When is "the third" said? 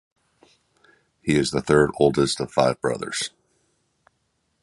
1.51-1.91